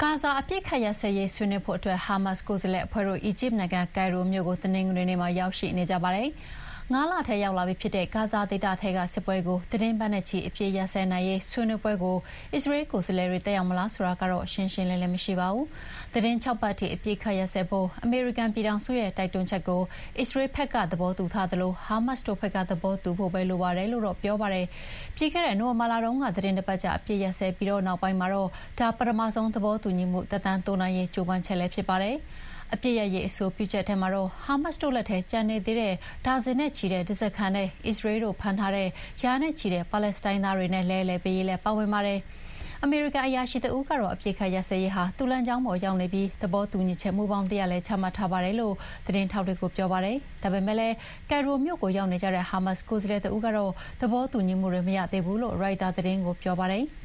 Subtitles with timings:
[0.00, 6.28] ဂါဇာအပစ်အခတ်ရပ်စဲရေးဆွေးနွေးဖို့အတွက် ဟာမတ်စ်ကိုယ်စားလှယ်အဖွဲ့တို့ အီဂျစ်နိုင်ငံ ကိုင်ရိုမြို့ကို တနင်္ဂနွေနေ့မှာ ရောက်ရှိနေကြပါတယ်။
[6.94, 12.16] ငါးလထဲရောက်လာပြီဖြစ်တဲ့ ဂါဇာဒေသထဲကစစ်ပွဲကို သီတင်းပတ်နဲ့ချီ အပစ်ရပ်စဲနိုင်ရေးဆွေးနွေးပွဲကို
[12.54, 15.66] အစ္စရေးကိုယ်စားလှယ်တွေ တက်ရောက်မလားဆိုတာကတော့ ရှင်းရှင်းလင်းလင်းမရှိပါဘူး။
[16.12, 19.82] သီတင်း ၆ ပတ်ထိ အပစ်အခတ်ရပ်စဲဖို့ အမေရိကန်ပြည်ထောင်စုရဲ့တိုက်တွန်းချက်ကို
[20.18, 24.66] အစ္စရေးဘက်က သဘောတူထားသလို ဟာမတ်စ်တို့ဘက်က သဘောတူဖို့ပဲလိုပါတယ်လို့တော့ ပြောပါတယ်။
[25.16, 32.18] ပြီးခဲ့တဲ့ နိုဝင်ဘာလတုန်းက သီတင်းတပတ်ကြာ အပစ်ရပ်စဲပြီးနောက်ပိုင်းမှာတော့ ဒါ ပထမဆုံး သဘောတူညီမှု သက်တမ်းတိုးနိုင်ရေး ကြိုးပမ်းချက်လည်းဖြစ်ပါတယ်။
[32.74, 35.94] အပစ်ရပ်ရေးအဆိုပြုချက်ထဲမှာတော့ ဟာမတ်စ်တို့လက်ထဲကျန်နေသေးတဲ့
[36.26, 38.88] ဒါဇင်နဲ့ချီတဲ့ဓားစာခံနဲ့ အစ္စရေးတို့ဖမ်းထားတဲ့
[39.22, 42.20] ရာနဲ့ချီတဲ့ပါလက်စတိုင်းသားတွေနဲ့ လဲလှယ်ပေးရေးလည်းပါဝင်ပါတယ်။
[42.82, 48.74] အမေရိကန်အရာရှိတဦးကတော့ အပြစ်ခတ်ရစရေးဟာတူလန်ကျောင်းပေါ်ရောက်နေပြီး သဘောတူညီချက်မူပေါင်းတရလည်း ချမှတ်ထားပါတယ်လို့
[49.06, 50.94] သတင်းထောက်တွေကို ပြောပါတယ်။ဒါပေမဲ့လည်း
[51.30, 56.84] ကယ်ရိုမြို့ကိုရောက်နေကြတဲ့ ဟာမတ်စ်ကိုယ်စားလှယ်တဦးကတော့ သဘောတူညီမှုတွေ မရသေးဘူးလို့ ရိုက်တာသတင်းကို ပြောပါတယ်။